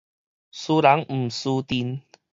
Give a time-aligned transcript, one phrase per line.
[0.03, 0.07] 輸人
[1.07, 2.01] 毋輸陣